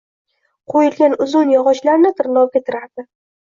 Qo‘yilgan 0.75 1.13
uzun 1.27 1.53
yog‘ochlarni 1.57 2.15
tarnovga 2.19 2.67
tirardi. 2.69 3.11